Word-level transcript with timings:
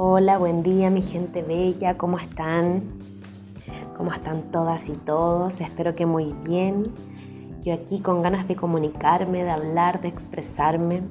Hola, 0.00 0.38
buen 0.38 0.62
día 0.62 0.90
mi 0.90 1.02
gente 1.02 1.42
bella, 1.42 1.98
¿cómo 1.98 2.20
están? 2.20 2.84
¿Cómo 3.96 4.12
están 4.12 4.52
todas 4.52 4.88
y 4.88 4.92
todos? 4.92 5.60
Espero 5.60 5.96
que 5.96 6.06
muy 6.06 6.36
bien. 6.46 6.84
Yo 7.62 7.74
aquí 7.74 7.98
con 7.98 8.22
ganas 8.22 8.46
de 8.46 8.54
comunicarme, 8.54 9.42
de 9.42 9.50
hablar, 9.50 10.00
de 10.00 10.06
expresarme, 10.06 11.02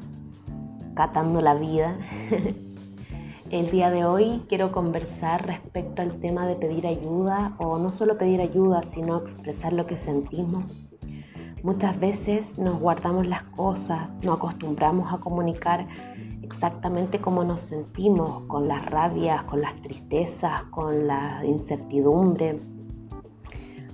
catando 0.94 1.42
la 1.42 1.54
vida. 1.56 1.98
El 3.50 3.72
día 3.72 3.90
de 3.90 4.06
hoy 4.06 4.46
quiero 4.48 4.72
conversar 4.72 5.46
respecto 5.46 6.02
al 6.02 6.22
tema 6.22 6.48
de 6.48 6.56
pedir 6.56 6.88
ayuda 6.88 7.58
o 7.60 7.80
no 7.80 7.92
solo 7.92 8.18
pedir 8.18 8.40
ayuda, 8.40 8.84
sino 8.84 9.18
expresar 9.18 9.74
lo 9.74 9.86
que 9.86 9.98
sentimos. 9.98 10.64
Muchas 11.62 12.00
veces 12.00 12.58
nos 12.58 12.80
guardamos 12.80 13.28
las 13.28 13.44
cosas, 13.44 14.14
no 14.24 14.32
acostumbramos 14.32 15.12
a 15.12 15.18
comunicar 15.18 15.88
exactamente 16.48 17.20
cómo 17.20 17.44
nos 17.44 17.60
sentimos 17.60 18.44
con 18.48 18.70
las 18.70 18.86
rabias, 18.86 19.44
con 19.44 19.62
las 19.62 19.76
tristezas, 19.76 20.64
con 20.64 21.06
la 21.06 21.46
incertidumbre, 21.46 22.62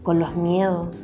con 0.03 0.19
los 0.19 0.35
miedos, 0.35 1.03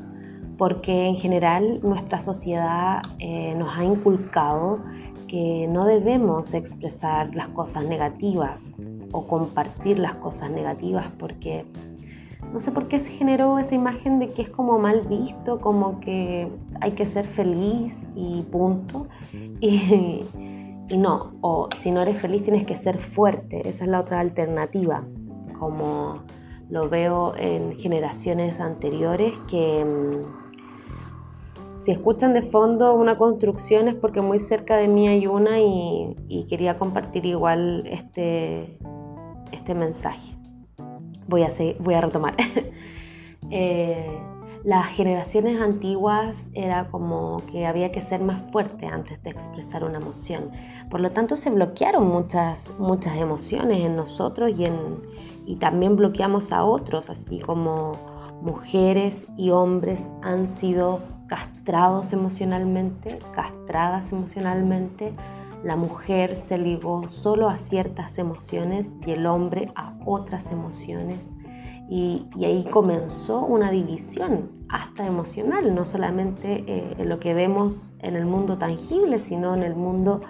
porque 0.60 1.08
en 1.08 1.16
general 1.16 1.80
nuestra 1.82 2.20
sociedad 2.20 3.02
eh, 3.18 3.56
nos 3.56 3.76
ha 3.76 3.84
inculcado 3.84 4.80
que 5.28 5.68
no 5.68 5.86
debemos 5.86 6.54
expresar 6.54 7.36
las 7.36 7.48
cosas 7.48 7.84
negativas 7.86 8.74
o 9.12 9.26
compartir 9.26 9.98
las 9.98 10.16
cosas 10.16 10.52
negativas 10.52 11.08
porque 11.18 11.66
no 12.54 12.60
sé 12.60 12.72
por 12.72 12.88
qué 12.88 13.00
se 13.00 13.12
generó 13.12 13.60
esa 13.60 13.76
imagen 13.76 14.20
de 14.20 14.30
que 14.30 14.42
es 14.42 14.50
como 14.50 14.80
mal 14.80 15.02
visto, 15.08 15.60
como 15.60 16.00
que 16.00 16.48
hay 16.82 16.92
que 16.92 17.06
ser 17.06 17.26
feliz 17.26 18.06
y 18.16 18.44
punto. 18.44 19.08
Y, 19.62 20.32
y 20.90 20.98
no, 20.98 21.38
o 21.42 21.70
si 21.76 21.92
no 21.92 22.02
eres 22.02 22.20
feliz 22.20 22.44
tienes 22.44 22.66
que 22.66 22.76
ser 22.76 22.98
fuerte, 22.98 23.68
esa 23.70 23.86
es 23.86 23.90
la 23.90 24.00
otra 24.00 24.20
alternativa, 24.20 25.06
como 25.58 26.24
lo 26.70 26.90
veo 26.90 27.34
en 27.38 27.78
generaciones 27.78 28.60
anteriores 28.60 29.38
que 29.48 29.86
mm, 29.86 30.50
si 31.80 31.92
escuchan 31.92 32.34
de 32.34 32.42
fondo 32.42 32.94
una 32.94 33.18
construcción 33.18 33.88
es 33.88 33.96
porque 33.96 34.22
muy 34.22 34.40
cerca 34.40 34.76
de 34.78 34.88
mí 34.88 35.08
hay 35.08 35.28
una 35.28 35.60
y, 35.60 36.46
quería 36.50 36.78
compartir 36.78 37.26
igual 37.26 37.84
este, 37.86 38.78
este 39.52 39.76
mensaje. 39.76 40.36
Voy 41.28 41.44
a, 41.44 41.50
voy 41.80 41.94
a 41.94 42.02
retomar. 42.02 42.36
eh, 43.52 44.20
las 44.70 44.86
generaciones 44.86 45.60
antiguas 45.60 46.52
era 46.54 46.90
como 46.90 47.38
que 47.52 47.66
había 47.66 47.92
que 47.92 48.02
ser 48.02 48.22
más 48.22 48.40
fuerte 48.52 48.86
antes 48.86 49.20
de 49.24 49.32
expresar 49.32 49.84
una 49.84 49.98
emoción. 49.98 50.52
Por 50.92 51.02
lo 51.02 51.12
tanto, 51.12 51.36
se 51.36 51.50
bloquearon 51.50 52.08
muchas, 52.08 52.76
muchas 52.78 53.16
emociones 53.18 53.84
en 53.84 53.96
nosotros 53.96 54.52
y, 54.56 54.66
en, 54.66 55.02
y 55.48 55.56
también 55.56 55.96
bloqueamos 55.96 56.52
a 56.52 56.66
otros, 56.66 57.10
así 57.10 57.40
como 57.40 57.94
mujeres 58.44 59.28
y 59.36 59.50
hombres 59.50 60.08
han 60.22 60.48
sido 60.48 61.00
castrados 61.26 62.14
emocionalmente, 62.14 63.18
castradas 63.34 64.12
emocionalmente. 64.12 65.14
La 65.64 65.78
mujer 65.78 66.36
se 66.36 66.60
ligó 66.60 67.08
solo 67.08 67.50
a 67.50 67.58
ciertas 67.58 68.20
emociones 68.20 68.94
y 69.04 69.14
el 69.14 69.26
hombre 69.26 69.72
a 69.76 69.98
otras 70.06 70.52
emociones 70.52 71.18
y, 71.90 72.28
ahí 72.36 72.66
comenzó 72.70 73.40
una 73.46 73.72
división 73.72 74.59
hasta 74.70 75.06
emocional, 75.06 75.74
no 75.74 75.84
solamente 75.84 76.64
eh, 76.68 76.96
en 76.98 77.10
lo 77.10 77.20
que 77.20 77.34
vemos 77.34 77.92
en 78.00 78.16
el 78.16 78.26
mundo 78.26 78.58
tangible, 78.58 79.20
sino 79.20 79.56
en 79.56 79.64
el 79.64 79.76
mundo 79.76 80.22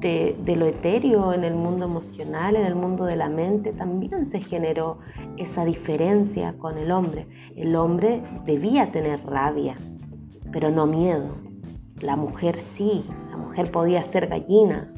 de, 0.00 0.56
lo 0.56 0.66
etéreo, 0.66 1.32
en 1.32 1.44
el 1.44 1.54
mundo 1.54 1.84
emocional, 1.84 2.56
en 2.56 2.64
el 2.64 2.74
mundo 2.74 3.04
de 3.04 3.16
la 3.16 3.28
mente, 3.28 3.72
también 3.72 4.24
se 4.24 4.40
generó 4.40 4.98
esa 5.36 5.64
diferencia 5.64 6.54
con 6.54 6.78
el 6.78 6.90
hombre. 6.90 7.26
El 7.54 7.76
hombre 7.76 8.22
debía 8.46 8.90
tener 8.90 9.24
rabia, 9.26 9.76
pero 10.52 10.70
no 10.70 10.86
miedo. 10.86 11.36
La 12.00 12.16
mujer 12.16 12.56
sí, 12.56 13.04
la 13.30 13.36
mujer 13.36 13.70
podía 13.70 14.02
ser 14.02 14.28
gallina, 14.28 14.90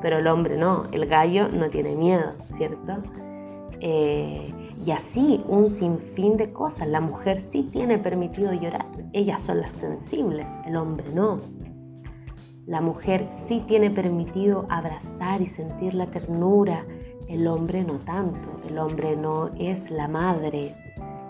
pero 0.00 0.18
el 0.18 0.28
hombre 0.28 0.56
no, 0.56 0.84
el 0.92 1.06
gallo 1.06 1.48
no 1.48 1.68
tiene 1.68 1.96
miedo, 1.96 2.30
¿cierto? 2.52 3.02
Eh, 3.80 4.53
y 4.84 4.90
así 4.90 5.44
un 5.48 5.68
sinfín 5.68 6.36
de 6.36 6.52
cosas. 6.52 6.88
La 6.88 7.00
mujer 7.00 7.40
sí 7.40 7.68
tiene 7.70 7.98
permitido 7.98 8.52
llorar, 8.52 8.86
ellas 9.12 9.42
son 9.42 9.60
las 9.60 9.74
sensibles, 9.74 10.58
el 10.66 10.76
hombre 10.76 11.06
no. 11.12 11.40
La 12.66 12.80
mujer 12.80 13.28
sí 13.30 13.62
tiene 13.66 13.90
permitido 13.90 14.66
abrazar 14.70 15.42
y 15.42 15.46
sentir 15.46 15.94
la 15.94 16.06
ternura, 16.06 16.86
el 17.28 17.46
hombre 17.46 17.84
no 17.84 17.94
tanto. 17.98 18.48
El 18.66 18.78
hombre 18.78 19.16
no 19.16 19.50
es 19.58 19.90
la 19.90 20.08
madre, 20.08 20.74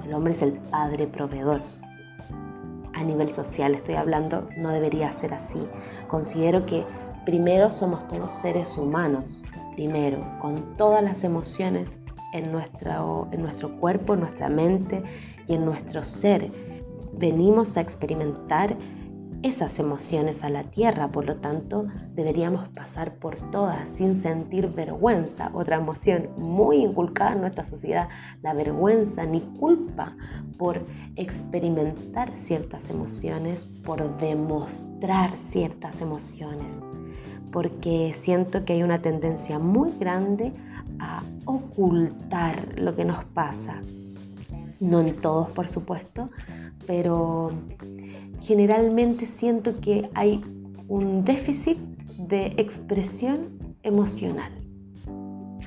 el 0.04 0.14
hombre 0.14 0.32
es 0.32 0.42
el 0.42 0.52
padre 0.52 1.08
proveedor. 1.08 1.62
A 2.92 3.02
nivel 3.02 3.30
social 3.30 3.74
estoy 3.74 3.96
hablando, 3.96 4.48
no 4.56 4.68
debería 4.68 5.10
ser 5.10 5.34
así. 5.34 5.66
Considero 6.06 6.66
que 6.66 6.84
primero 7.24 7.70
somos 7.70 8.06
todos 8.06 8.32
seres 8.34 8.78
humanos, 8.78 9.42
primero, 9.74 10.24
con 10.40 10.76
todas 10.76 11.02
las 11.02 11.24
emociones 11.24 12.00
en 12.34 12.52
nuestro, 12.52 13.28
en 13.32 13.40
nuestro 13.40 13.76
cuerpo, 13.78 14.12
en 14.12 14.20
nuestra 14.20 14.50
mente 14.50 15.02
y 15.46 15.54
en 15.54 15.64
nuestro 15.64 16.02
ser. 16.02 16.50
Venimos 17.16 17.76
a 17.76 17.80
experimentar 17.80 18.76
esas 19.44 19.78
emociones 19.78 20.42
a 20.42 20.48
la 20.48 20.64
tierra, 20.64 21.12
por 21.12 21.26
lo 21.26 21.36
tanto 21.36 21.86
deberíamos 22.14 22.68
pasar 22.70 23.16
por 23.16 23.36
todas 23.50 23.88
sin 23.88 24.16
sentir 24.16 24.68
vergüenza, 24.68 25.50
otra 25.52 25.76
emoción 25.76 26.30
muy 26.38 26.78
inculcada 26.78 27.34
en 27.34 27.42
nuestra 27.42 27.62
sociedad, 27.62 28.08
la 28.42 28.54
vergüenza 28.54 29.24
ni 29.24 29.40
culpa 29.40 30.16
por 30.56 30.80
experimentar 31.16 32.34
ciertas 32.34 32.88
emociones, 32.88 33.66
por 33.66 34.16
demostrar 34.16 35.36
ciertas 35.36 36.00
emociones, 36.00 36.80
porque 37.52 38.12
siento 38.14 38.64
que 38.64 38.72
hay 38.72 38.82
una 38.82 39.02
tendencia 39.02 39.58
muy 39.58 39.92
grande 40.00 40.54
a 40.98 41.22
ocultar 41.44 42.78
lo 42.78 42.94
que 42.94 43.04
nos 43.04 43.24
pasa. 43.24 43.80
No 44.80 45.00
en 45.00 45.16
todos, 45.16 45.50
por 45.52 45.68
supuesto, 45.68 46.30
pero 46.86 47.52
generalmente 48.42 49.26
siento 49.26 49.80
que 49.80 50.10
hay 50.14 50.42
un 50.88 51.24
déficit 51.24 51.78
de 52.18 52.54
expresión 52.56 53.76
emocional 53.82 54.52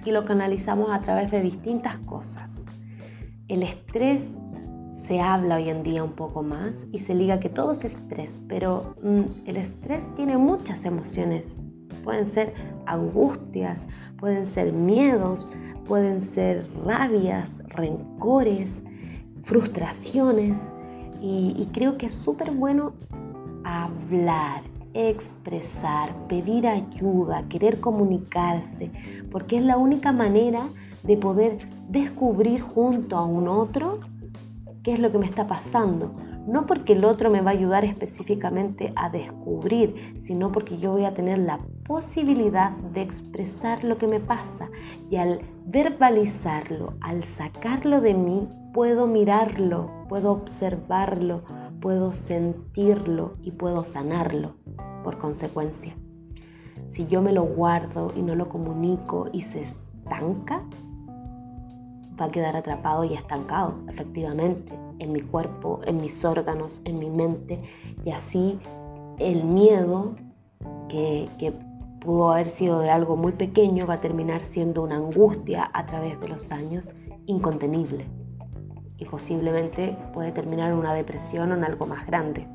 y 0.05 0.11
lo 0.11 0.23
canalizamos 0.25 0.89
a 0.91 1.01
través 1.01 1.31
de 1.31 1.41
distintas 1.41 1.97
cosas. 1.99 2.63
El 3.47 3.63
estrés 3.63 4.35
se 4.91 5.19
habla 5.19 5.55
hoy 5.55 5.69
en 5.69 5.83
día 5.83 6.03
un 6.03 6.13
poco 6.13 6.43
más 6.43 6.85
y 6.91 6.99
se 6.99 7.13
liga 7.13 7.39
que 7.39 7.49
todo 7.49 7.71
es 7.71 7.83
estrés, 7.83 8.41
pero 8.47 8.95
mm, 9.03 9.47
el 9.47 9.57
estrés 9.57 10.07
tiene 10.15 10.37
muchas 10.37 10.85
emociones 10.85 11.59
Pueden 12.07 12.25
ser 12.25 12.53
angustias, 12.87 13.87
pueden 14.17 14.45
ser 14.47 14.73
miedos, 14.73 15.47
pueden 15.85 16.21
ser 16.21 16.67
rabias, 16.85 17.63
rencores, 17.69 18.81
frustraciones. 19.41 20.57
Y, 21.21 21.67
creo 21.73 21.97
que 21.97 22.07
es 22.07 22.13
súper 22.13 22.51
bueno 22.51 22.93
hablar, 23.63 24.61
expresar, 24.93 26.15
pedir 26.27 26.67
ayuda, 26.67 27.43
querer 27.49 27.79
comunicarse, 27.79 28.91
porque 29.31 29.57
es 29.57 29.65
la 29.65 29.77
única 29.77 30.11
manera 30.11 30.67
de 31.03 31.17
poder 31.17 31.57
descubrir 31.89 32.61
junto 32.61 33.17
a 33.17 33.25
un 33.25 33.47
otro 33.47 33.99
qué 34.83 34.93
es 34.93 34.99
lo 34.99 35.11
que 35.11 35.17
me 35.17 35.25
está 35.25 35.47
pasando 35.47 36.11
no 36.47 36.65
porque 36.65 36.93
el 36.93 37.03
otro 37.03 37.29
me 37.29 37.41
va 37.41 37.51
a 37.51 37.53
ayudar 37.53 37.83
específicamente 37.83 38.93
a 38.95 39.09
descubrir, 39.09 40.17
sino 40.21 40.51
porque 40.51 40.77
yo 40.77 40.93
voy 40.93 41.03
a 41.03 41.13
tener 41.13 41.39
la 41.39 41.59
posibilidad 41.87 42.71
de 42.71 43.01
expresar 43.01 43.83
lo 43.83 43.97
que 43.97 44.07
me 44.07 44.19
pasa 44.19 44.69
y 45.09 45.15
al 45.15 45.41
verbalizarlo, 45.65 46.95
al 47.01 47.23
sacarlo 47.23 48.01
de 48.01 48.13
mí, 48.13 48.49
puedo 48.73 49.07
mirarlo, 49.07 49.89
puedo 50.09 50.31
observarlo, 50.31 51.43
puedo 51.79 52.13
sentirlo 52.13 53.37
y 53.41 53.51
puedo 53.51 53.85
sanarlo 53.85 54.55
por 55.03 55.17
consecuencia. 55.17 55.95
Si 56.85 57.07
yo 57.07 57.21
me 57.21 57.31
lo 57.31 57.43
guardo 57.43 58.11
y 58.15 58.21
no 58.21 58.35
lo 58.35 58.49
comunico 58.49 59.29
y 59.31 59.41
se 59.41 59.61
estanca, 59.61 60.63
va 62.19 62.25
a 62.25 62.31
quedar 62.31 62.55
atrapado 62.55 63.03
y 63.03 63.13
estancado, 63.13 63.75
efectivamente 63.87 64.77
en 64.99 65.11
mi 65.11 65.21
cuerpo, 65.21 65.79
en 65.85 65.97
mis 65.97 66.25
órganos, 66.25 66.81
en 66.85 66.99
mi 66.99 67.09
mente 67.09 67.61
y 68.03 68.11
así 68.11 68.59
el 69.19 69.43
miedo 69.43 70.15
que, 70.89 71.29
pudo 72.07 72.31
haber 72.31 72.47
sido 72.47 72.79
de 72.79 72.89
algo 72.89 73.17
muy 73.17 73.33
pequeño 73.33 73.85
va 73.85 73.95
a 73.95 73.99
terminar 73.99 74.39
siendo 74.39 74.81
una 74.81 74.95
angustia 74.95 75.69
a 75.73 75.85
través 75.85 76.17
de 76.21 76.29
los 76.29 76.53
años 76.53 76.89
incontenible 77.25 78.05
y 78.97 79.03
posiblemente 79.03 79.97
puede 80.13 80.31
terminar 80.31 80.71
en 80.71 80.77
una 80.77 80.93
depresión 80.93 81.51
o 81.51 81.55
en 81.55 81.65
algo 81.65 81.85
más 81.85 82.07
grande 82.07 82.47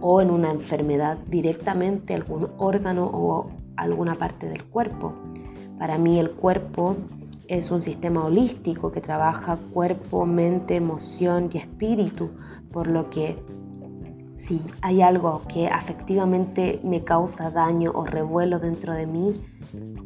o 0.00 0.22
en 0.22 0.30
una 0.30 0.50
enfermedad 0.50 1.18
directamente 1.28 2.14
algún 2.14 2.48
órgano 2.56 3.10
o 3.12 3.50
alguna 3.76 4.16
parte 4.16 4.48
del 4.48 4.64
cuerpo. 4.64 5.12
Para 5.78 5.98
mí 5.98 6.18
el 6.18 6.30
cuerpo 6.30 6.96
es 7.46 7.70
un 7.70 7.82
sistema 7.82 8.24
holístico 8.24 8.90
que 8.90 9.02
trabaja 9.02 9.58
cuerpo, 9.74 10.24
mente, 10.24 10.76
emoción 10.76 11.50
y 11.52 11.58
espíritu, 11.58 12.30
por 12.72 12.86
lo 12.86 13.10
que 13.10 13.36
si 14.42 14.60
hay 14.80 15.02
algo 15.02 15.42
que 15.46 15.68
afectivamente 15.68 16.80
me 16.82 17.04
causa 17.04 17.52
daño 17.52 17.92
o 17.94 18.04
revuelo 18.04 18.58
dentro 18.58 18.92
de 18.92 19.06
mí, 19.06 19.40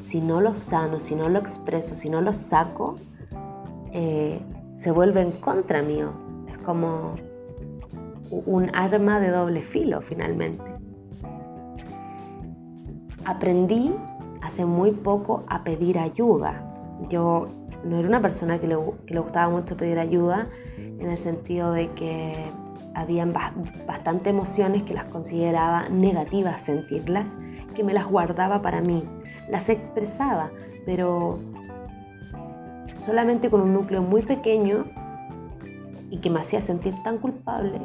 si 0.05 0.21
no 0.21 0.43
lo 0.43 0.55
sano, 0.55 1.01
si 1.01 1.15
no 1.15 1.31
lo 1.31 1.39
expreso, 1.39 1.95
si 1.95 2.11
no 2.11 2.21
lo 2.21 2.35
saco, 2.35 2.97
eh, 3.93 4.39
se 4.77 4.91
vuelve 4.91 5.23
en 5.23 5.31
contra 5.31 5.81
mío. 5.81 6.11
Es 6.51 6.59
como 6.59 7.15
un 8.31 8.71
arma 8.75 9.21
de 9.21 9.31
doble 9.31 9.63
filo 9.63 10.03
finalmente. 10.03 10.65
Aprendí 13.25 13.95
hace 14.43 14.67
muy 14.67 14.91
poco 14.91 15.45
a 15.49 15.65
pedir 15.65 15.99
ayuda. 15.99 16.63
Yo 17.09 17.49
no 17.85 17.99
era 17.99 18.07
una 18.07 18.21
persona 18.21 18.59
le, 18.59 18.77
que 19.07 19.15
le 19.15 19.21
gustaba 19.21 19.49
mucho 19.49 19.79
pedir 19.79 19.99
ayuda 19.99 20.47
en 20.77 21.11
el 21.11 21.17
sentido 21.17 21.73
de 21.73 21.91
que 21.93 22.45
habían 22.97 23.35
bastante 23.87 24.31
emociones 24.31 24.83
que 24.83 24.95
las 24.95 25.05
consideraba 25.05 25.91
negativas 25.91 26.63
sentirlas, 26.63 27.37
que 27.75 27.85
me 27.85 27.93
las 27.93 28.07
guardaba 28.07 28.63
para 28.63 28.81
mí. 28.81 29.05
Las 29.51 29.69
expresaba, 29.69 30.51
pero 30.87 31.39
solamente 32.95 33.51
con 33.51 33.61
un 33.61 33.75
núcleo 33.75 34.01
muy 34.01 34.23
pequeño 34.23 34.85
y 36.09 36.19
que 36.19 36.31
me 36.31 36.41
hacía 36.41 36.63
sentir 36.63 36.95
tan 37.05 37.19
culpable 37.19 37.83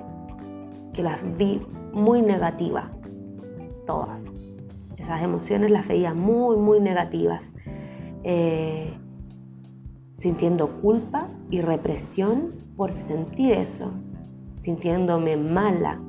que 0.93 1.03
las 1.03 1.19
vi 1.37 1.61
muy 1.91 2.21
negativas, 2.21 2.85
todas. 3.85 4.23
Esas 4.95 5.21
emociones 5.23 5.71
las 5.71 5.89
veía 5.89 6.13
muy, 6.13 6.55
muy 6.55 6.79
negativas, 6.79 7.51
eh, 8.23 8.93
sintiendo 10.15 10.79
culpa 10.79 11.27
y 11.49 11.59
represión 11.59 12.55
por 12.77 12.93
sentir 12.93 13.51
eso, 13.51 13.93
sintiéndome 14.61 15.37
mala 15.37 15.99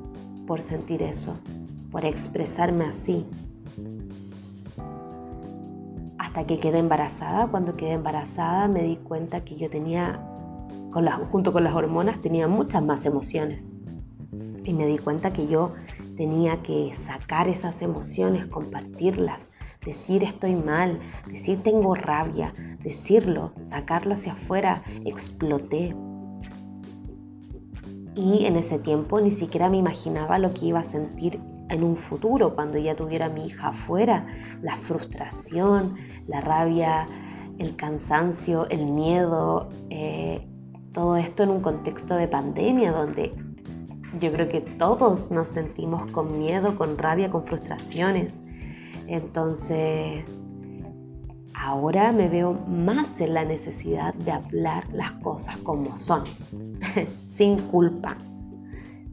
por 0.45 0.61
sentir 0.61 1.01
eso, 1.01 1.35
por 1.91 2.05
expresarme 2.05 2.85
así. 2.85 3.25
Hasta 6.19 6.45
que 6.45 6.59
quedé 6.59 6.77
embarazada, 6.77 7.47
cuando 7.47 7.73
quedé 7.73 7.93
embarazada 7.93 8.67
me 8.67 8.83
di 8.83 8.97
cuenta 8.97 9.43
que 9.43 9.55
yo 9.55 9.71
tenía, 9.71 10.23
junto 11.31 11.51
con 11.51 11.63
las 11.63 11.73
hormonas, 11.73 12.21
tenía 12.21 12.47
muchas 12.47 12.83
más 12.83 13.07
emociones. 13.07 13.73
Y 14.63 14.73
me 14.73 14.85
di 14.85 14.99
cuenta 14.99 15.33
que 15.33 15.47
yo 15.47 15.71
tenía 16.15 16.61
que 16.61 16.93
sacar 16.93 17.47
esas 17.47 17.81
emociones, 17.81 18.45
compartirlas, 18.45 19.49
decir 19.83 20.23
estoy 20.23 20.55
mal, 20.55 20.99
decir 21.27 21.63
tengo 21.63 21.95
rabia, 21.95 22.53
decirlo, 22.83 23.53
sacarlo 23.59 24.13
hacia 24.13 24.33
afuera, 24.33 24.83
exploté. 25.05 25.95
Y 28.15 28.45
en 28.45 28.55
ese 28.55 28.79
tiempo 28.79 29.19
ni 29.19 29.31
siquiera 29.31 29.69
me 29.69 29.77
imaginaba 29.77 30.37
lo 30.37 30.53
que 30.53 30.67
iba 30.67 30.79
a 30.79 30.83
sentir 30.83 31.39
en 31.69 31.83
un 31.83 31.95
futuro 31.95 32.55
cuando 32.55 32.77
ya 32.77 32.95
tuviera 32.95 33.29
mi 33.29 33.45
hija 33.47 33.69
afuera, 33.69 34.27
la 34.61 34.77
frustración, 34.77 35.95
la 36.27 36.41
rabia, 36.41 37.07
el 37.57 37.75
cansancio, 37.75 38.67
el 38.69 38.85
miedo, 38.85 39.69
eh, 39.89 40.47
todo 40.91 41.17
esto 41.17 41.43
en 41.43 41.49
un 41.49 41.61
contexto 41.61 42.15
de 42.15 42.27
pandemia 42.27 42.91
donde 42.91 43.33
yo 44.19 44.31
creo 44.31 44.47
que 44.47 44.61
todos 44.61 45.31
nos 45.31 45.47
sentimos 45.47 46.09
con 46.11 46.37
miedo, 46.37 46.75
con 46.75 46.97
rabia, 46.97 47.31
con 47.31 47.43
frustraciones. 47.43 48.41
Entonces, 49.07 50.23
ahora 51.63 52.11
me 52.11 52.27
veo 52.27 52.53
más 52.53 53.21
en 53.21 53.33
la 53.33 53.45
necesidad 53.45 54.13
de 54.15 54.31
hablar 54.31 54.83
las 54.91 55.13
cosas 55.13 55.55
como 55.57 55.95
son, 55.95 56.23
sin 57.29 57.57
culpa, 57.57 58.17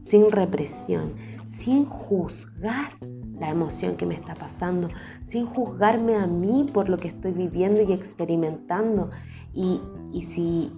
sin 0.01 0.29
represión, 0.29 1.13
sin 1.45 1.85
juzgar 1.85 2.97
la 3.39 3.49
emoción 3.49 3.95
que 3.95 4.05
me 4.05 4.15
está 4.15 4.33
pasando, 4.33 4.89
sin 5.25 5.45
juzgarme 5.45 6.15
a 6.15 6.27
mí 6.27 6.65
por 6.71 6.89
lo 6.89 6.97
que 6.97 7.07
estoy 7.07 7.31
viviendo 7.31 7.81
y 7.81 7.93
experimentando. 7.93 9.11
Y, 9.53 9.79
y 10.11 10.23
si 10.23 10.73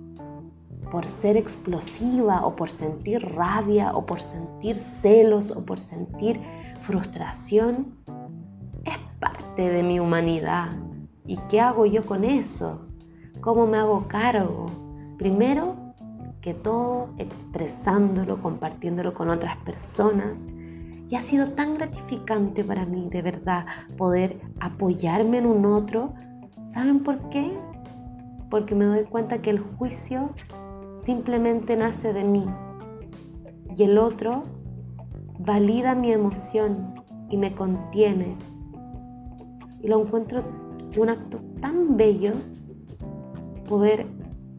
por 0.92 1.08
ser 1.08 1.38
explosiva 1.38 2.46
o 2.46 2.56
por 2.56 2.70
sentir 2.70 3.20
rabia 3.34 3.94
o 3.94 4.06
por 4.06 4.22
sentir 4.22 4.76
celos 4.76 5.50
o 5.50 5.66
por 5.66 5.80
sentir 5.80 6.40
frustración, 6.82 7.98
es 8.86 8.98
parte 9.20 9.70
de 9.72 9.82
mi 9.82 10.00
humanidad. 10.00 10.83
¿Y 11.26 11.38
qué 11.50 11.62
hago 11.62 11.86
yo 11.86 12.06
con 12.06 12.24
eso? 12.24 12.88
¿Cómo 13.42 13.66
me 13.68 13.78
hago 13.78 14.08
cargo? 14.08 14.66
Primero 15.18 15.76
que 16.42 16.54
todo 16.54 17.10
expresándolo, 17.18 18.42
compartiéndolo 18.42 19.14
con 19.14 19.30
otras 19.30 19.58
personas. 19.58 20.46
Y 21.10 21.16
ha 21.16 21.22
sido 21.22 21.52
tan 21.52 21.76
gratificante 21.76 22.64
para 22.64 22.86
mí, 22.86 23.08
de 23.10 23.22
verdad, 23.22 23.66
poder 23.98 24.42
apoyarme 24.60 25.38
en 25.38 25.46
un 25.46 25.66
otro. 25.66 26.14
¿Saben 26.66 27.02
por 27.02 27.30
qué? 27.30 27.56
Porque 28.50 28.76
me 28.76 28.86
doy 28.86 29.06
cuenta 29.06 29.42
que 29.42 29.52
el 29.52 29.60
juicio 29.60 30.32
simplemente 30.96 31.76
nace 31.78 32.14
de 32.14 32.24
mí 32.24 32.46
y 33.76 33.84
el 33.84 33.98
otro 33.98 34.44
valida 35.40 35.96
mi 35.96 36.12
emoción 36.12 36.94
y 37.30 37.38
me 37.38 37.54
contiene. 37.56 38.38
Y 39.82 39.88
lo 39.88 40.02
encuentro 40.02 40.44
un 40.98 41.10
acto 41.10 41.40
tan 41.62 41.98
bello 41.98 42.34
poder 43.68 44.06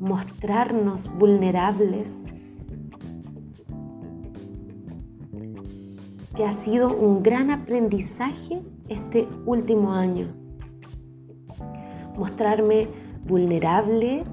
mostrarnos 0.01 1.11
vulnerables 1.19 2.09
que 6.37 6.45
ha 6.45 6.53
sido 6.53 6.95
un 6.95 7.23
gran 7.23 7.51
aprendizaje 7.51 8.63
este 8.89 9.29
último 9.47 9.93
año. 9.93 10.29
Mostrarme 12.17 12.89
vulnerable 13.27 14.25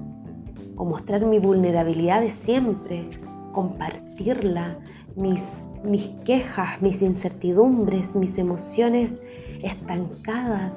o 0.76 0.84
mostrar 0.84 1.24
mi 1.24 1.38
vulnerabilidad 1.38 2.20
de 2.20 2.28
siempre, 2.28 3.08
compartirla, 3.52 4.78
mis, 5.14 5.66
mis 5.84 6.08
quejas, 6.24 6.80
mis 6.80 7.02
incertidumbres, 7.02 8.16
mis 8.16 8.38
emociones 8.38 9.20
estancadas, 9.62 10.76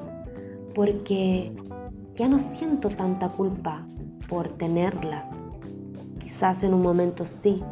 porque 0.75 1.53
ya 2.15 2.27
no 2.27 2.37
siento 2.37 2.89
tanta 2.89 3.29
culpa 3.29 3.87
por 4.27 4.49
tenerlas. 4.49 5.41
Quizás 6.19 6.63
en 6.63 6.73
un 6.73 6.81
momento 6.81 7.25
sí, 7.25 7.63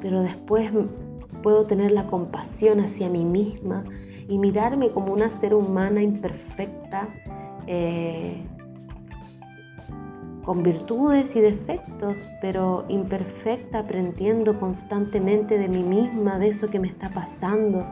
pero 0.00 0.22
después 0.22 0.72
puedo 1.42 1.66
tener 1.66 1.92
la 1.92 2.06
compasión 2.06 2.80
hacia 2.80 3.08
mí 3.08 3.24
misma 3.24 3.84
y 4.28 4.38
mirarme 4.38 4.90
como 4.90 5.12
una 5.12 5.30
ser 5.30 5.54
humana 5.54 6.02
imperfecta, 6.02 7.08
eh, 7.66 8.42
con 10.44 10.62
virtudes 10.62 11.36
y 11.36 11.40
defectos, 11.40 12.26
pero 12.40 12.86
imperfecta, 12.88 13.80
aprendiendo 13.80 14.58
constantemente 14.58 15.58
de 15.58 15.68
mí 15.68 15.82
misma, 15.82 16.38
de 16.38 16.48
eso 16.48 16.70
que 16.70 16.80
me 16.80 16.88
está 16.88 17.10
pasando, 17.10 17.86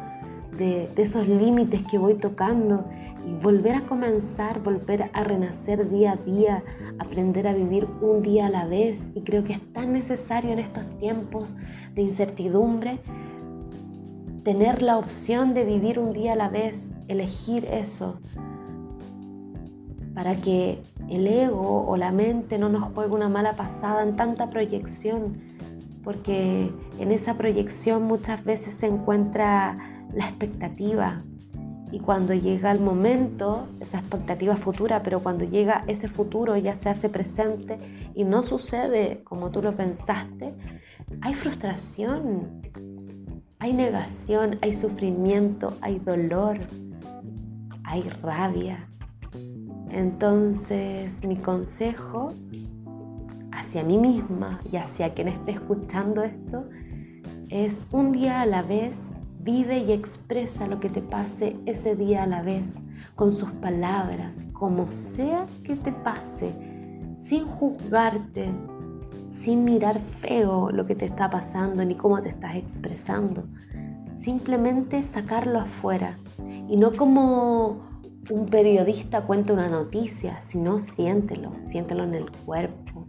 de, 0.58 0.88
esos 0.96 1.28
límites 1.28 1.82
que 1.82 1.98
voy 1.98 2.14
tocando 2.14 2.86
y 3.26 3.34
volver 3.34 3.74
a 3.74 3.86
comenzar, 3.86 4.62
volver 4.62 5.10
a 5.12 5.24
renacer 5.24 5.90
día 5.90 6.12
a 6.12 6.16
día, 6.16 6.64
aprender 6.98 7.46
a 7.46 7.54
vivir 7.54 7.86
un 8.00 8.22
día 8.22 8.46
a 8.46 8.50
la 8.50 8.66
vez. 8.66 9.08
Y 9.14 9.22
creo 9.22 9.44
que 9.44 9.54
es 9.54 9.72
tan 9.72 9.92
necesario 9.92 10.52
en 10.52 10.58
estos 10.58 10.86
tiempos 10.98 11.56
de 11.94 12.02
incertidumbre 12.02 13.00
tener 14.46 14.80
la 14.80 14.96
opción 14.96 15.54
de 15.54 15.64
vivir 15.64 15.98
un 15.98 16.12
día 16.12 16.34
a 16.34 16.36
la 16.36 16.48
vez, 16.48 16.88
elegir 17.08 17.64
eso, 17.64 18.20
para 20.14 20.36
que 20.36 20.80
el 21.08 21.26
ego 21.26 21.84
o 21.84 21.96
la 21.96 22.12
mente 22.12 22.56
no 22.56 22.68
nos 22.68 22.84
juegue 22.94 23.12
una 23.12 23.28
mala 23.28 23.54
pasada 23.56 24.04
en 24.04 24.14
tanta 24.14 24.48
proyección, 24.48 25.36
porque 26.04 26.70
en 27.00 27.10
esa 27.10 27.34
proyección 27.34 28.04
muchas 28.04 28.44
veces 28.44 28.74
se 28.74 28.86
encuentra 28.86 29.95
la 30.16 30.28
expectativa. 30.28 31.20
Y 31.92 32.00
cuando 32.00 32.35
llega 32.35 32.73
el 32.73 32.80
momento, 32.80 33.68
esa 33.78 33.99
expectativa 33.99 34.56
futura, 34.56 35.02
pero 35.04 35.20
cuando 35.20 35.44
llega 35.44 35.85
ese 35.87 36.08
futuro 36.08 36.56
ya 36.56 36.75
se 36.75 36.88
hace 36.88 37.08
presente 37.08 37.78
y 38.14 38.25
no 38.25 38.42
sucede 38.42 39.20
como 39.23 39.50
tú 39.50 39.62
lo 39.62 39.76
pensaste, 39.76 40.52
hay 41.20 41.35
frustración, 41.35 42.62
hay 43.61 43.73
negación, 43.73 44.58
hay 44.62 44.73
sufrimiento, 44.73 45.76
hay 45.80 46.00
dolor, 46.00 46.58
hay 47.85 48.02
rabia. 48.23 48.88
Entonces 49.90 51.23
mi 51.25 51.37
consejo 51.37 52.32
hacia 53.52 53.85
mí 53.85 53.96
misma 53.96 54.58
y 54.73 54.76
hacia 54.76 55.14
quien 55.14 55.28
esté 55.28 55.52
escuchando 55.52 56.25
esto 56.25 56.64
es 57.49 57.85
un 57.92 58.11
día 58.11 58.40
a 58.40 58.46
la 58.46 58.62
vez 58.62 58.96
Vive 59.46 59.78
y 59.78 59.92
expresa 59.92 60.66
lo 60.66 60.80
que 60.80 60.88
te 60.88 61.00
pase 61.00 61.56
ese 61.66 61.94
día 61.94 62.24
a 62.24 62.26
la 62.26 62.42
vez, 62.42 62.78
con 63.14 63.32
sus 63.32 63.52
palabras, 63.52 64.34
como 64.52 64.90
sea 64.90 65.46
que 65.62 65.76
te 65.76 65.92
pase, 65.92 66.52
sin 67.20 67.46
juzgarte, 67.46 68.50
sin 69.30 69.62
mirar 69.62 70.00
feo 70.00 70.72
lo 70.72 70.84
que 70.84 70.96
te 70.96 71.04
está 71.04 71.30
pasando 71.30 71.84
ni 71.84 71.94
cómo 71.94 72.20
te 72.20 72.28
estás 72.28 72.56
expresando. 72.56 73.44
Simplemente 74.16 75.04
sacarlo 75.04 75.60
afuera 75.60 76.16
y 76.68 76.76
no 76.76 76.96
como 76.96 77.86
un 78.28 78.46
periodista 78.46 79.22
cuenta 79.22 79.52
una 79.52 79.68
noticia, 79.68 80.42
sino 80.42 80.80
siéntelo, 80.80 81.52
siéntelo 81.60 82.02
en 82.02 82.14
el 82.14 82.32
cuerpo. 82.32 83.06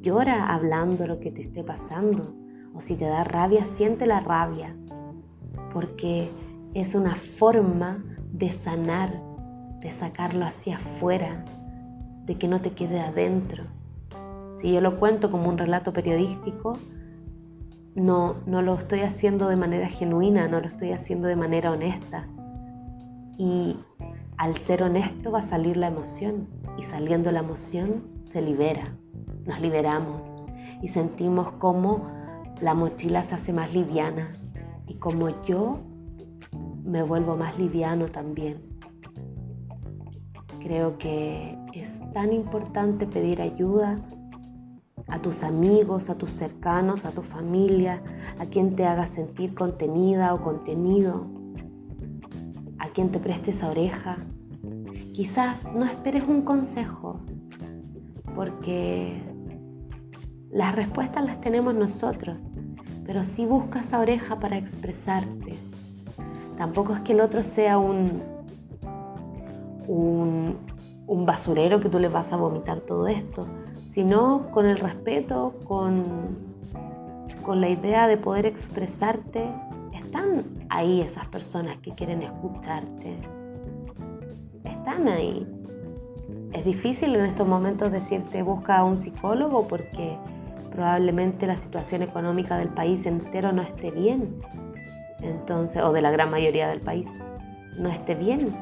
Llora 0.00 0.54
hablando 0.54 1.08
lo 1.08 1.18
que 1.18 1.32
te 1.32 1.42
esté 1.42 1.64
pasando. 1.64 2.32
O 2.74 2.80
si 2.80 2.94
te 2.94 3.06
da 3.06 3.24
rabia, 3.24 3.66
siente 3.66 4.06
la 4.06 4.20
rabia. 4.20 4.76
Porque 5.72 6.30
es 6.74 6.94
una 6.94 7.16
forma 7.16 8.02
de 8.32 8.50
sanar, 8.50 9.22
de 9.80 9.90
sacarlo 9.90 10.44
hacia 10.44 10.76
afuera, 10.76 11.44
de 12.24 12.36
que 12.36 12.48
no 12.48 12.60
te 12.60 12.72
quede 12.72 13.00
adentro. 13.00 13.64
Si 14.54 14.72
yo 14.72 14.80
lo 14.80 14.98
cuento 14.98 15.30
como 15.30 15.48
un 15.48 15.58
relato 15.58 15.92
periodístico, 15.92 16.78
no, 17.94 18.36
no 18.46 18.62
lo 18.62 18.74
estoy 18.74 19.00
haciendo 19.00 19.48
de 19.48 19.56
manera 19.56 19.88
genuina, 19.88 20.48
no 20.48 20.60
lo 20.60 20.66
estoy 20.66 20.92
haciendo 20.92 21.26
de 21.26 21.36
manera 21.36 21.70
honesta. 21.70 22.26
Y 23.36 23.76
al 24.36 24.56
ser 24.56 24.82
honesto 24.82 25.30
va 25.30 25.40
a 25.40 25.42
salir 25.42 25.76
la 25.76 25.88
emoción 25.88 26.48
y 26.78 26.82
saliendo 26.82 27.30
la 27.30 27.40
emoción 27.40 28.04
se 28.20 28.40
libera, 28.40 28.96
nos 29.46 29.60
liberamos 29.60 30.22
y 30.80 30.88
sentimos 30.88 31.52
como 31.52 32.10
la 32.60 32.74
mochila 32.74 33.24
se 33.24 33.34
hace 33.34 33.52
más 33.52 33.72
liviana 33.74 34.32
y 34.86 34.94
como 34.94 35.42
yo 35.44 35.80
me 36.84 37.02
vuelvo 37.02 37.36
más 37.36 37.58
liviano 37.58 38.08
también. 38.08 38.58
Creo 40.60 40.98
que 40.98 41.58
es 41.72 42.00
tan 42.12 42.32
importante 42.32 43.06
pedir 43.06 43.40
ayuda 43.40 44.00
a 45.08 45.20
tus 45.20 45.42
amigos, 45.42 46.10
a 46.10 46.16
tus 46.16 46.32
cercanos, 46.32 47.04
a 47.04 47.10
tu 47.10 47.22
familia, 47.22 48.02
a 48.38 48.46
quien 48.46 48.74
te 48.74 48.86
haga 48.86 49.06
sentir 49.06 49.54
contenida 49.54 50.34
o 50.34 50.42
contenido, 50.42 51.26
a 52.78 52.88
quien 52.88 53.10
te 53.10 53.18
preste 53.18 53.50
esa 53.50 53.70
oreja. 53.70 54.18
Quizás 55.12 55.74
no 55.74 55.84
esperes 55.84 56.24
un 56.26 56.42
consejo, 56.42 57.20
porque 58.34 59.22
las 60.50 60.74
respuestas 60.74 61.24
las 61.24 61.40
tenemos 61.40 61.74
nosotros, 61.74 62.40
pero 63.06 63.24
sí 63.24 63.46
busca 63.46 63.80
esa 63.80 64.00
oreja 64.00 64.38
para 64.38 64.56
expresarte. 64.56 65.56
Tampoco 66.56 66.94
es 66.94 67.00
que 67.00 67.12
el 67.12 67.20
otro 67.20 67.42
sea 67.42 67.78
un, 67.78 68.22
un, 69.88 70.56
un 71.06 71.26
basurero 71.26 71.80
que 71.80 71.88
tú 71.88 71.98
le 71.98 72.08
vas 72.08 72.32
a 72.32 72.36
vomitar 72.36 72.80
todo 72.80 73.08
esto, 73.08 73.46
sino 73.88 74.50
con 74.50 74.66
el 74.66 74.78
respeto, 74.78 75.54
con, 75.64 76.04
con 77.42 77.60
la 77.60 77.68
idea 77.68 78.06
de 78.06 78.16
poder 78.16 78.46
expresarte 78.46 79.48
están 80.12 80.44
ahí 80.68 81.00
esas 81.00 81.26
personas 81.28 81.78
que 81.78 81.92
quieren 81.92 82.22
escucharte. 82.22 83.16
Están 84.64 85.08
ahí. 85.08 85.46
Es 86.52 86.66
difícil 86.66 87.14
en 87.14 87.24
estos 87.24 87.48
momentos 87.48 87.90
decirte 87.90 88.42
busca 88.42 88.76
a 88.76 88.84
un 88.84 88.98
psicólogo 88.98 89.66
porque 89.68 90.18
probablemente 90.72 91.46
la 91.46 91.56
situación 91.56 92.02
económica 92.02 92.56
del 92.58 92.68
país 92.68 93.06
entero 93.06 93.52
no 93.52 93.62
esté 93.62 93.90
bien. 93.90 94.38
Entonces, 95.20 95.82
o 95.82 95.92
de 95.92 96.02
la 96.02 96.10
gran 96.10 96.30
mayoría 96.30 96.68
del 96.68 96.80
país, 96.80 97.08
no 97.78 97.88
esté 97.88 98.14
bien. 98.14 98.54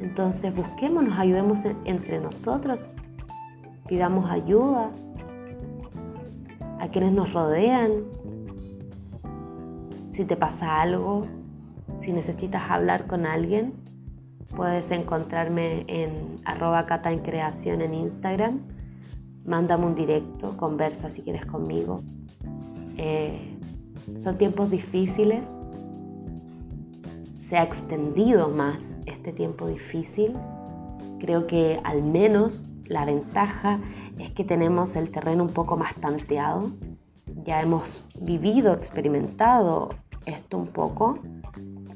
Entonces 0.00 0.54
busquémonos, 0.54 1.18
ayudemos 1.18 1.60
entre 1.84 2.20
nosotros, 2.20 2.90
pidamos 3.88 4.30
ayuda 4.30 4.90
a 6.78 6.88
quienes 6.88 7.12
nos 7.12 7.32
rodean, 7.32 7.90
si 10.10 10.24
te 10.24 10.36
pasa 10.36 10.80
algo, 10.80 11.26
si 11.96 12.12
necesitas 12.12 12.70
hablar 12.70 13.06
con 13.06 13.26
alguien, 13.26 13.74
puedes 14.56 14.90
encontrarme 14.90 15.84
en 15.88 16.36
arroba 16.44 16.86
cata 16.86 17.12
en 17.12 17.20
creación 17.20 17.80
en 17.82 17.94
Instagram. 17.94 18.60
Mándame 19.48 19.86
un 19.86 19.94
directo, 19.94 20.54
conversa 20.58 21.08
si 21.08 21.22
quieres 21.22 21.46
conmigo. 21.46 22.02
Eh, 22.98 23.58
son 24.18 24.36
tiempos 24.36 24.70
difíciles. 24.70 25.48
Se 27.40 27.56
ha 27.56 27.62
extendido 27.62 28.50
más 28.50 28.94
este 29.06 29.32
tiempo 29.32 29.66
difícil. 29.66 30.34
Creo 31.18 31.46
que 31.46 31.80
al 31.82 32.02
menos 32.02 32.66
la 32.84 33.06
ventaja 33.06 33.78
es 34.18 34.30
que 34.30 34.44
tenemos 34.44 34.96
el 34.96 35.10
terreno 35.10 35.44
un 35.44 35.50
poco 35.50 35.78
más 35.78 35.94
tanteado. 35.94 36.72
Ya 37.44 37.62
hemos 37.62 38.04
vivido, 38.20 38.74
experimentado 38.74 39.88
esto 40.26 40.58
un 40.58 40.66
poco, 40.66 41.16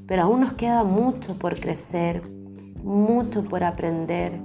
pero 0.07 0.23
aún 0.23 0.41
nos 0.41 0.55
queda 0.55 0.85
mucho 0.85 1.39
por 1.39 1.61
crecer, 1.61 2.23
mucho 2.83 3.45
por 3.45 3.63
aprender 3.63 4.41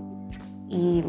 y 0.67 1.03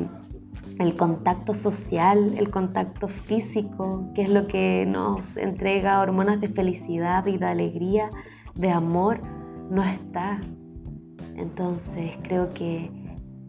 el 0.78 0.94
contacto 0.94 1.54
social, 1.54 2.35
el 2.38 2.50
contacto 2.50 3.08
físico, 3.08 4.11
que 4.14 4.23
es 4.23 4.28
lo 4.28 4.47
que 4.47 4.87
nos 4.87 5.37
entrega 5.37 6.00
hormonas 6.00 6.40
de 6.40 6.49
felicidad 6.49 7.26
y 7.26 7.37
de 7.37 7.47
alegría, 7.47 8.11
de 8.54 8.70
amor, 8.70 9.20
no 9.70 9.82
está. 9.82 10.40
Entonces 11.35 12.16
creo 12.23 12.50
que 12.50 12.90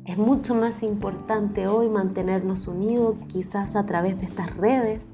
es 0.06 0.18
mucho 0.18 0.56
más 0.56 0.82
importante 0.82 1.68
hoy 1.68 1.88
mantenernos 1.88 2.68
unidos, 2.68 3.18
quizás 3.28 3.76
a 3.76 3.86
través 3.86 4.20
de 4.20 4.26
estas 4.26 4.58
redes, 4.58 5.06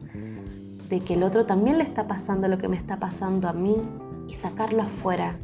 de 0.90 1.00
que 1.02 1.16
el 1.16 1.24
otro 1.24 1.46
también 1.46 1.80
le 1.80 1.84
está 1.84 2.08
pasando 2.08 2.48
lo 2.48 2.58
que 2.58 2.70
me 2.70 2.78
está 2.78 2.98
pasando 2.98 3.50
a 3.50 3.54
mí 3.54 3.76
y 4.30 4.36
sacarlo 4.36 4.84
afuera. 4.84 5.36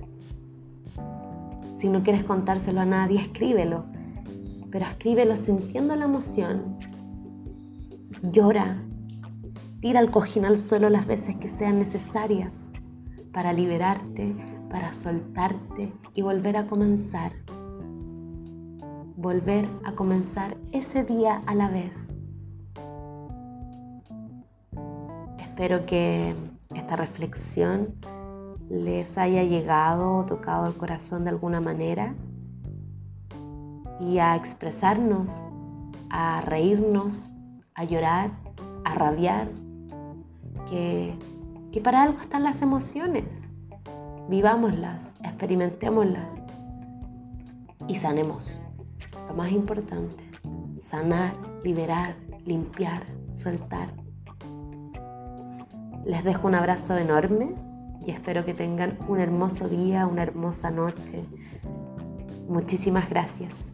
Si 1.73 1.89
no 1.89 2.03
quieres 2.03 2.23
contárselo 2.23 2.79
a 2.79 2.85
nadie, 2.85 3.19
escríbelo, 3.19 3.85
pero 4.71 4.85
escríbelo 4.85 5.35
sintiendo 5.35 5.95
la 5.95 6.05
emoción. 6.05 6.79
Llora, 8.23 8.81
tira 9.81 9.99
el 9.99 10.09
cojín 10.09 10.45
al 10.45 10.59
suelo 10.59 10.89
las 10.89 11.05
veces 11.05 11.35
que 11.35 11.49
sean 11.49 11.79
necesarias 11.79 12.65
para 13.33 13.51
liberarte, 13.51 14.35
para 14.69 14.93
soltarte 14.93 15.93
y 16.13 16.21
volver 16.21 16.55
a 16.57 16.67
comenzar. 16.67 17.33
Volver 19.17 19.67
a 19.83 19.91
comenzar 19.91 20.57
ese 20.71 21.03
día 21.03 21.41
a 21.45 21.53
la 21.53 21.69
vez. 21.69 21.93
Espero 25.39 25.85
que 25.85 26.33
esta 26.73 26.95
reflexión 26.95 27.95
les 28.69 29.17
haya 29.17 29.43
llegado 29.43 30.15
o 30.15 30.25
tocado 30.25 30.67
el 30.67 30.73
corazón 30.75 31.25
de 31.25 31.29
alguna 31.29 31.59
manera 31.59 32.15
y 34.01 34.19
a 34.19 34.35
expresarnos, 34.35 35.29
a 36.09 36.41
reírnos, 36.41 37.31
a 37.75 37.83
llorar, 37.83 38.31
a 38.83 38.95
rabiar, 38.95 39.47
que, 40.69 41.13
que 41.71 41.81
para 41.81 42.03
algo 42.03 42.19
están 42.19 42.43
las 42.43 42.61
emociones. 42.61 43.25
Vivámoslas, 44.29 45.13
experimentémoslas 45.23 46.43
y 47.87 47.95
sanemos. 47.95 48.51
Lo 49.27 49.35
más 49.35 49.51
importante, 49.51 50.23
sanar, 50.79 51.33
liberar, 51.63 52.15
limpiar, 52.45 53.03
soltar. 53.31 53.89
Les 56.05 56.23
dejo 56.23 56.47
un 56.47 56.55
abrazo 56.55 56.97
enorme 56.97 57.53
y 58.05 58.11
espero 58.11 58.45
que 58.45 58.53
tengan 58.53 58.97
un 59.07 59.19
hermoso 59.19 59.69
día, 59.69 60.07
una 60.07 60.23
hermosa 60.23 60.71
noche. 60.71 61.23
Muchísimas 62.47 63.09
gracias. 63.09 63.70